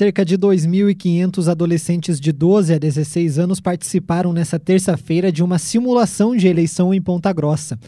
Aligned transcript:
Cerca 0.00 0.24
de 0.24 0.38
2.500 0.38 1.46
adolescentes 1.46 2.18
de 2.18 2.32
12 2.32 2.72
a 2.72 2.78
16 2.78 3.38
anos 3.38 3.60
participaram 3.60 4.32
nesta 4.32 4.58
terça-feira 4.58 5.30
de 5.30 5.44
uma 5.44 5.58
simulação 5.58 6.34
de 6.34 6.48
eleição 6.48 6.94
em 6.94 7.02
Ponta 7.02 7.30
Grossa. 7.34 7.78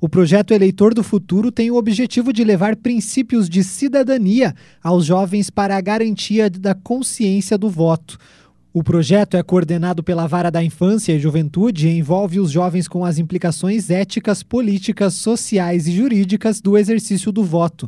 O 0.00 0.08
projeto 0.08 0.54
Eleitor 0.54 0.94
do 0.94 1.04
Futuro 1.04 1.52
tem 1.52 1.70
o 1.70 1.76
objetivo 1.76 2.32
de 2.32 2.42
levar 2.42 2.74
princípios 2.74 3.50
de 3.50 3.62
cidadania 3.62 4.54
aos 4.82 5.04
jovens 5.04 5.50
para 5.50 5.76
a 5.76 5.80
garantia 5.82 6.48
da 6.48 6.74
consciência 6.74 7.58
do 7.58 7.68
voto. 7.68 8.16
O 8.72 8.82
projeto 8.82 9.36
é 9.36 9.42
coordenado 9.42 10.02
pela 10.02 10.26
Vara 10.26 10.50
da 10.50 10.64
Infância 10.64 11.12
e 11.12 11.20
Juventude 11.20 11.86
e 11.86 11.98
envolve 11.98 12.40
os 12.40 12.50
jovens 12.50 12.88
com 12.88 13.04
as 13.04 13.18
implicações 13.18 13.90
éticas, 13.90 14.42
políticas, 14.42 15.12
sociais 15.12 15.86
e 15.86 15.92
jurídicas 15.92 16.62
do 16.62 16.78
exercício 16.78 17.30
do 17.30 17.44
voto. 17.44 17.86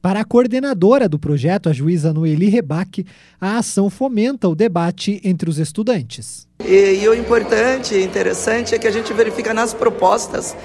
Para 0.00 0.20
a 0.20 0.24
coordenadora 0.24 1.08
do 1.08 1.18
projeto, 1.18 1.68
a 1.68 1.72
juíza 1.72 2.12
Noeli 2.12 2.48
Rebaque, 2.48 3.06
a 3.40 3.58
ação 3.58 3.90
fomenta 3.90 4.48
o 4.48 4.54
debate 4.54 5.20
entre 5.24 5.50
os 5.50 5.58
estudantes. 5.58 6.46
E, 6.64 7.00
e 7.02 7.08
o 7.08 7.14
importante 7.14 7.94
e 7.94 8.02
interessante 8.02 8.74
é 8.74 8.78
que 8.78 8.86
a 8.86 8.90
gente 8.90 9.12
verifica 9.12 9.52
nas 9.52 9.74
propostas 9.74 10.56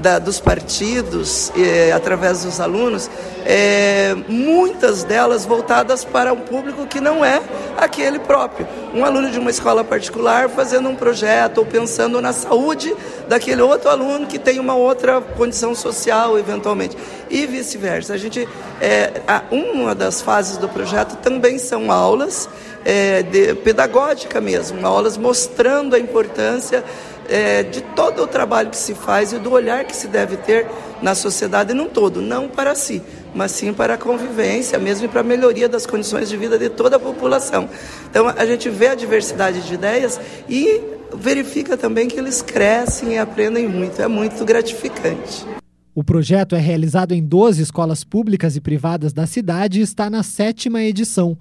da, 0.00 0.18
dos 0.18 0.40
partidos, 0.40 1.52
eh, 1.56 1.92
através 1.92 2.44
dos 2.44 2.58
alunos, 2.60 3.10
eh, 3.44 4.14
muitas 4.28 5.04
delas 5.04 5.44
voltadas 5.44 6.04
para 6.04 6.32
um 6.32 6.40
público 6.40 6.86
que 6.86 7.00
não 7.00 7.24
é 7.24 7.40
aquele 7.80 8.18
próprio. 8.18 8.68
Um 8.94 9.04
aluno 9.04 9.30
de 9.30 9.38
uma 9.38 9.50
escola 9.50 9.82
particular 9.82 10.48
fazendo 10.50 10.88
um 10.88 10.94
projeto 10.94 11.58
ou 11.58 11.66
pensando 11.66 12.20
na 12.20 12.32
saúde 12.32 12.94
daquele 13.26 13.62
outro 13.62 13.88
aluno 13.88 14.26
que 14.26 14.38
tem 14.38 14.60
uma 14.60 14.74
outra 14.74 15.20
condição 15.20 15.74
social, 15.74 16.38
eventualmente, 16.38 16.96
e 17.30 17.46
vice-versa. 17.46 18.12
A 18.12 18.18
gente, 18.18 18.46
eh, 18.80 19.22
uma 19.50 19.94
das 19.94 20.20
fases 20.20 20.58
do 20.58 20.68
projeto 20.68 21.16
também 21.16 21.58
são 21.58 21.90
aulas 21.90 22.48
é, 22.84 23.22
de, 23.22 23.54
pedagógica 23.54 24.40
mesmo, 24.40 24.86
aulas 24.86 25.16
mostrando 25.16 25.94
a 25.94 25.98
importância 25.98 26.84
é, 27.28 27.62
de 27.62 27.80
todo 27.80 28.22
o 28.22 28.26
trabalho 28.26 28.70
que 28.70 28.76
se 28.76 28.94
faz 28.94 29.32
e 29.32 29.38
do 29.38 29.52
olhar 29.52 29.84
que 29.84 29.94
se 29.94 30.08
deve 30.08 30.36
ter 30.36 30.66
na 31.00 31.14
sociedade 31.14 31.72
num 31.72 31.88
todo, 31.88 32.20
não 32.20 32.48
para 32.48 32.74
si, 32.74 33.00
mas 33.34 33.52
sim 33.52 33.72
para 33.72 33.94
a 33.94 33.98
convivência 33.98 34.78
mesmo 34.78 35.06
e 35.06 35.08
para 35.08 35.20
a 35.20 35.24
melhoria 35.24 35.68
das 35.68 35.86
condições 35.86 36.28
de 36.28 36.36
vida 36.36 36.58
de 36.58 36.68
toda 36.68 36.96
a 36.96 37.00
população. 37.00 37.68
Então 38.10 38.28
a 38.28 38.44
gente 38.44 38.68
vê 38.68 38.88
a 38.88 38.94
diversidade 38.94 39.60
de 39.62 39.74
ideias 39.74 40.20
e 40.48 40.80
verifica 41.14 41.76
também 41.76 42.08
que 42.08 42.18
eles 42.18 42.42
crescem 42.42 43.14
e 43.14 43.18
aprendem 43.18 43.68
muito, 43.68 44.02
é 44.02 44.08
muito 44.08 44.44
gratificante. 44.44 45.46
O 45.94 46.04
projeto 46.04 46.54
é 46.54 46.58
realizado 46.58 47.12
em 47.12 47.22
12 47.22 47.62
escolas 47.62 48.04
públicas 48.04 48.56
e 48.56 48.60
privadas 48.60 49.12
da 49.12 49.26
cidade 49.26 49.80
e 49.80 49.82
está 49.82 50.08
na 50.08 50.22
sétima 50.22 50.82
edição. 50.82 51.36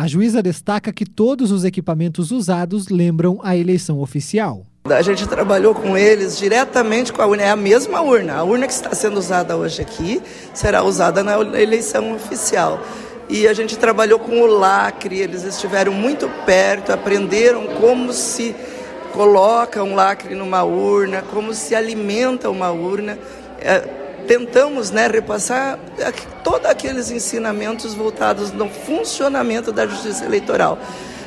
A 0.00 0.06
juíza 0.06 0.42
destaca 0.42 0.94
que 0.94 1.04
todos 1.04 1.52
os 1.52 1.62
equipamentos 1.62 2.30
usados 2.30 2.88
lembram 2.88 3.38
a 3.42 3.54
eleição 3.54 4.00
oficial. 4.00 4.64
A 4.86 5.02
gente 5.02 5.28
trabalhou 5.28 5.74
com 5.74 5.94
eles 5.94 6.38
diretamente 6.38 7.12
com 7.12 7.20
a 7.20 7.26
urna, 7.26 7.42
é 7.42 7.50
a 7.50 7.54
mesma 7.54 8.00
urna. 8.00 8.36
A 8.36 8.42
urna 8.42 8.66
que 8.66 8.72
está 8.72 8.94
sendo 8.94 9.18
usada 9.18 9.58
hoje 9.58 9.82
aqui 9.82 10.22
será 10.54 10.82
usada 10.82 11.22
na 11.22 11.38
eleição 11.60 12.14
oficial. 12.14 12.82
E 13.28 13.46
a 13.46 13.52
gente 13.52 13.76
trabalhou 13.76 14.18
com 14.18 14.40
o 14.40 14.46
lacre, 14.46 15.18
eles 15.18 15.44
estiveram 15.44 15.92
muito 15.92 16.30
perto, 16.46 16.92
aprenderam 16.92 17.66
como 17.78 18.10
se 18.14 18.56
coloca 19.12 19.84
um 19.84 19.94
lacre 19.94 20.34
numa 20.34 20.62
urna, 20.62 21.20
como 21.30 21.52
se 21.52 21.74
alimenta 21.74 22.48
uma 22.48 22.70
urna. 22.70 23.18
É, 23.60 24.09
tentamos 24.26 24.90
né, 24.90 25.06
repassar 25.06 25.78
todos 26.42 26.66
aqueles 26.68 27.10
ensinamentos 27.10 27.94
voltados 27.94 28.52
no 28.52 28.68
funcionamento 28.68 29.72
da 29.72 29.86
justiça 29.86 30.24
eleitoral. 30.24 30.78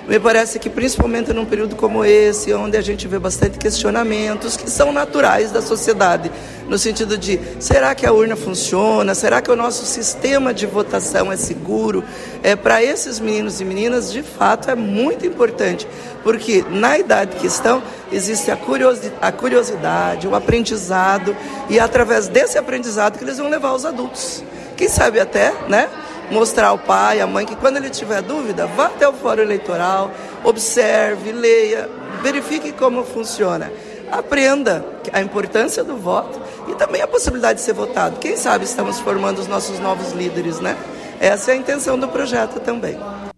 Me 0.08 0.20
parece 0.20 0.60
que 0.60 0.70
principalmente 0.70 1.32
num 1.32 1.46
período 1.46 1.78
como 1.78 2.04
esse, 2.04 2.54
onde 2.54 2.76
a 2.76 2.82
gente 2.82 3.08
vê 3.08 3.18
bastante 3.18 3.58
questionamentos 3.58 4.58
que 4.58 4.70
são 4.70 4.92
naturais 4.92 5.50
da 5.50 5.62
sociedade, 5.62 6.30
no 6.68 6.78
sentido 6.78 7.18
de 7.18 7.40
será 7.60 7.94
que 7.94 8.06
a 8.06 8.12
urna 8.12 8.36
funciona? 8.36 9.14
Será 9.14 9.42
que 9.42 9.52
o 9.52 9.56
nosso 9.56 9.86
sistema 9.86 10.54
de 10.54 10.66
votação 10.66 11.32
é 11.32 11.38
seguro? 11.38 12.04
É, 12.42 12.56
Para 12.56 12.84
esses 12.84 13.20
meninos 13.20 13.60
e 13.62 13.66
meninas, 13.66 14.12
de 14.12 14.24
fato, 14.24 14.70
é 14.70 14.76
muito 14.76 15.26
importante, 15.26 15.88
porque 16.24 16.64
na 16.70 16.98
idade 16.98 17.36
que 17.38 17.48
estão, 17.48 17.84
existe 18.12 18.50
a 18.52 18.56
curiosidade, 18.56 19.16
a 19.22 19.32
curiosidade, 19.32 20.28
o 20.28 20.36
aprendizado, 20.36 21.36
e 21.70 21.78
é 21.78 21.82
através 21.82 22.28
desse 22.28 22.58
aprendizado 22.58 23.18
que 23.18 23.24
eles 23.24 23.38
vão 23.38 23.50
levar 23.50 23.74
os 23.74 23.86
adultos. 23.86 24.44
Quem 24.76 24.90
sabe 24.90 25.20
até, 25.20 25.54
né? 25.68 25.90
mostrar 26.32 26.68
ao 26.68 26.80
pai, 26.80 27.22
à 27.22 27.28
mãe, 27.28 27.46
que 27.46 27.56
quando 27.56 27.78
ele 27.78 27.90
tiver 27.90 28.22
dúvida, 28.22 28.66
vá 28.66 28.88
até 28.88 29.08
o 29.08 29.14
fórum 29.14 29.42
eleitoral, 29.42 30.12
observe, 30.44 31.32
leia, 31.32 31.90
verifique 32.22 32.72
como 32.72 33.04
funciona. 33.04 33.72
Aprenda 34.14 34.86
a 35.12 35.22
importância 35.24 35.84
do 35.84 35.98
voto 35.98 36.40
e 36.70 36.76
também 36.76 37.02
a 37.02 37.08
possibilidade 37.08 37.58
de 37.58 37.66
ser 37.66 37.74
votado. 37.74 38.20
Quem 38.20 38.38
sabe 38.38 38.64
estamos 38.64 39.00
formando 39.00 39.40
os 39.40 39.48
nossos 39.48 39.80
novos 39.80 40.12
líderes, 40.12 40.60
né? 40.60 40.78
Essa 41.20 41.50
é 41.50 41.56
a 41.56 41.58
intenção 41.58 41.98
do 41.98 42.08
projeto 42.08 42.60
também. 42.60 42.96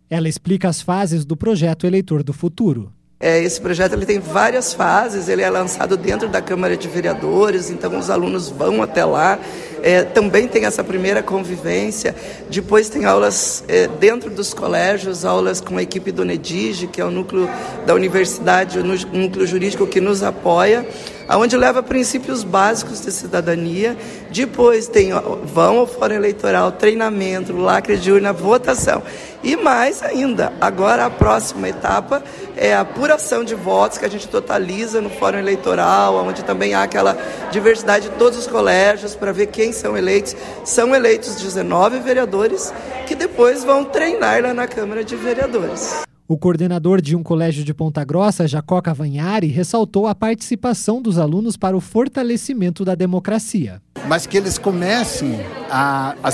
Ela 0.09 0.28
explica 0.28 0.68
as 0.68 0.81
fases 0.81 1.24
do 1.24 1.38
projeto 1.38 1.88
Eleitor 1.88 2.24
do 2.24 2.34
Futuro. 2.34 2.91
É, 3.18 3.41
esse 3.41 3.62
projeto 3.62 3.94
ele 3.94 4.06
tem 4.06 4.19
várias 4.19 4.74
fases, 4.74 5.30
ele 5.30 5.41
é 5.41 5.50
lançado 5.50 5.96
dentro 5.96 6.28
da 6.28 6.41
Câmara 6.41 6.75
de 6.75 6.90
Vereadores, 6.90 7.69
então 7.69 7.97
os 7.97 8.09
alunos 8.09 8.50
vão 8.50 8.84
até 8.84 9.06
lá. 9.06 9.40
É, 9.85 10.01
também 10.01 10.47
tem 10.47 10.66
essa 10.66 10.84
primeira 10.84 11.22
convivência. 11.22 12.16
Depois 12.50 12.90
tem 12.90 13.06
aulas 13.06 13.63
é, 13.68 13.88
dentro 13.88 14.31
dos 14.31 14.51
colégios, 14.51 15.23
aulas 15.23 15.62
com 15.62 15.78
a 15.78 15.84
equipe 15.84 16.12
do 16.12 16.25
NEDIG, 16.25 16.88
que 16.88 17.00
é 17.00 17.06
o 17.06 17.12
núcleo 17.12 17.47
da 17.85 17.94
universidade, 17.94 18.79
o 18.79 18.84
núcleo 18.84 19.45
jurídico 19.45 19.85
que 19.85 20.01
nos 20.01 20.24
apoia 20.24 20.84
onde 21.30 21.58
leva 21.58 21.81
princípios 21.81 22.44
básicos 22.44 23.02
de 23.02 23.12
cidadania. 23.12 23.97
Depois 24.30 24.88
tem 24.88 25.12
vão 25.44 25.80
ao 25.80 25.88
fórum 25.88 26.16
eleitoral, 26.16 26.72
treinamento, 26.72 27.56
lacre 27.56 27.97
de 27.97 28.12
urna, 28.12 28.31
votação. 28.34 29.02
E 29.44 29.56
mais 29.56 30.02
ainda, 30.02 30.52
agora 30.59 31.06
a 31.06 31.09
próxima 31.09 31.69
etapa 31.69 32.24
é 32.58 32.74
a 32.74 32.81
apuração 32.81 33.44
de 33.44 33.53
votos 33.53 33.97
que 33.97 34.06
a 34.06 34.09
gente 34.09 34.28
totaliza 34.28 35.02
no 35.02 35.09
fórum 35.09 35.38
eleitoral, 35.38 36.16
onde 36.25 36.44
também 36.44 36.74
há 36.74 36.84
aquela 36.84 37.18
diversidade 37.52 38.09
de 38.09 38.16
todos 38.16 38.40
os 38.40 38.47
colégios 38.47 39.16
para 39.16 39.31
ver 39.31 39.47
quem 39.47 39.72
são 39.72 39.97
eleitos. 39.97 40.36
São 40.63 40.96
eleitos 40.96 41.36
19 41.36 42.00
vereadores 42.00 42.74
que 43.06 43.16
depois 43.16 43.63
vão 43.63 43.84
treinar 43.84 44.42
lá 44.42 44.53
na 44.53 44.68
Câmara 44.68 45.03
de 45.03 45.16
Vereadores. 45.16 46.06
O 46.28 46.40
coordenador 46.40 47.02
de 47.02 47.16
um 47.16 47.22
colégio 47.22 47.63
de 47.63 47.72
Ponta 47.72 48.03
Grossa, 48.03 48.47
Jacó 48.47 48.81
Cavanhari, 48.81 49.46
ressaltou 49.46 50.08
a 50.08 50.16
participação 50.16 51.00
dos 51.00 51.19
alunos 51.19 51.56
para 51.56 51.78
o 51.78 51.80
fortalecimento 51.80 52.84
da 52.84 52.96
democracia. 52.96 53.80
Mas 54.08 54.25
que 54.25 54.36
eles 54.36 54.58
comecem 54.58 55.40
a, 55.69 56.16
a 56.24 56.30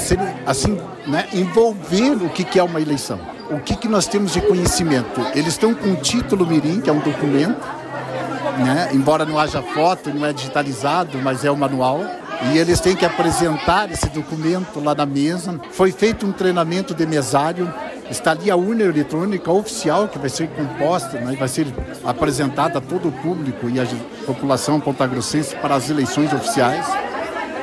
assim, 0.46 0.78
né, 1.06 1.28
envolver 1.34 2.24
o 2.24 2.30
que, 2.30 2.46
que 2.46 2.58
é 2.58 2.64
uma 2.64 2.80
eleição. 2.80 3.20
O 3.50 3.60
que, 3.60 3.76
que 3.76 3.90
nós 3.90 4.08
temos 4.08 4.32
de 4.32 4.40
conhecimento. 4.40 5.20
Eles 5.36 5.50
estão 5.50 5.74
com 5.76 5.92
o 5.92 5.98
título 5.98 6.48
Mirim, 6.48 6.80
que 6.80 6.90
é 6.90 6.94
um 6.94 7.02
documento, 7.02 7.60
né, 8.64 8.92
embora 8.94 9.26
não 9.26 9.38
haja 9.38 9.62
foto, 9.62 10.10
não 10.10 10.26
é 10.26 10.32
digitalizado, 10.32 11.18
mas 11.18 11.44
é 11.44 11.52
o 11.52 11.58
manual. 11.58 12.00
E 12.54 12.58
eles 12.58 12.80
têm 12.80 12.96
que 12.96 13.06
apresentar 13.06 13.92
esse 13.92 14.08
documento 14.08 14.80
lá 14.80 14.96
na 14.96 15.06
mesa. 15.06 15.60
Foi 15.72 15.92
feito 15.92 16.26
um 16.26 16.32
treinamento 16.32 16.94
de 16.94 17.06
mesário 17.06 17.72
Está 18.12 18.32
ali 18.32 18.52
a 18.52 18.58
urna 18.58 18.84
eletrônica 18.84 19.50
oficial 19.50 20.10
que 20.10 20.20
vai 20.20 20.30
ser 20.30 20.50
composta, 20.50 21.18
né, 21.18 21.34
vai 21.40 21.48
ser 21.48 21.66
apresentada 22.04 22.78
a 22.78 22.82
todo 22.82 23.08
o 23.08 23.12
público 23.12 23.70
e 23.70 23.80
a 23.80 23.88
população 24.26 24.82
pontagrossense 24.82 25.56
para 25.56 25.76
as 25.76 25.90
eleições 25.90 26.32
oficiais. 26.34 26.86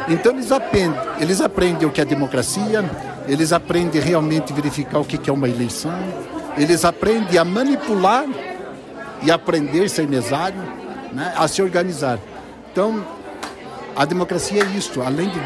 Então 0.08 0.32
eles 0.32 0.50
aprendem, 0.50 1.00
eles 1.20 1.42
aprendem 1.42 1.86
o 1.86 1.90
que 1.90 2.00
é 2.00 2.04
democracia, 2.04 2.82
eles 3.28 3.52
aprendem 3.52 4.00
realmente 4.00 4.50
verificar 4.54 5.00
o 5.00 5.04
que 5.04 5.28
é 5.28 5.32
uma 5.32 5.46
eleição, 5.46 5.92
eles 6.56 6.82
aprendem 6.82 7.38
a 7.38 7.44
manipular 7.44 8.24
e 9.22 9.30
aprender 9.30 9.84
a 9.84 9.88
ser 9.88 10.08
mesário, 10.08 10.62
né, 11.12 11.30
a 11.36 11.46
se 11.46 11.60
organizar. 11.60 12.18
Então, 12.72 13.04
a 13.94 14.06
democracia 14.06 14.62
é 14.62 14.66
isso, 14.68 15.02
além 15.02 15.28
de 15.28 15.38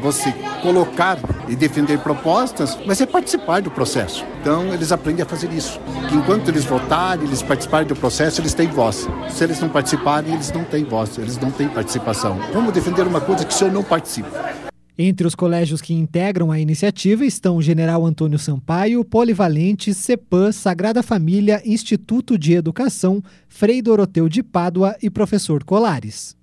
você 0.00 0.32
colocar 0.62 1.18
e 1.48 1.54
defender 1.54 1.98
propostas, 1.98 2.78
mas 2.86 3.00
é 3.00 3.06
participar 3.06 3.62
do 3.62 3.70
processo. 3.70 4.24
Então, 4.40 4.72
eles 4.72 4.90
aprendem 4.92 5.22
a 5.22 5.26
fazer 5.26 5.52
isso. 5.52 5.80
Que 6.08 6.14
enquanto 6.14 6.48
eles 6.48 6.64
votarem, 6.64 7.26
eles 7.26 7.42
participarem 7.42 7.86
do 7.86 7.94
processo, 7.94 8.40
eles 8.40 8.54
têm 8.54 8.68
voz. 8.68 9.06
Se 9.30 9.44
eles 9.44 9.60
não 9.60 9.68
participarem, 9.68 10.32
eles 10.32 10.52
não 10.52 10.64
têm 10.64 10.84
voz, 10.84 11.18
eles 11.18 11.38
não 11.38 11.50
têm 11.50 11.68
participação. 11.68 12.38
Vamos 12.52 12.72
defender 12.72 13.06
uma 13.06 13.20
coisa 13.20 13.44
que 13.44 13.52
o 13.52 13.56
senhor 13.56 13.72
não 13.72 13.82
participa. 13.82 14.60
Entre 15.02 15.26
os 15.26 15.34
colégios 15.34 15.80
que 15.80 15.94
integram 15.94 16.52
a 16.52 16.60
iniciativa 16.60 17.24
estão 17.24 17.56
o 17.56 17.62
General 17.62 18.04
Antônio 18.04 18.38
Sampaio, 18.38 19.02
Polivalente, 19.02 19.94
CEPAM, 19.94 20.52
Sagrada 20.52 21.02
Família, 21.02 21.62
Instituto 21.64 22.38
de 22.38 22.52
Educação, 22.52 23.22
Frei 23.48 23.80
Doroteu 23.80 24.28
de 24.28 24.42
Pádua 24.42 24.94
e 25.02 25.08
Professor 25.08 25.64
Colares. 25.64 26.36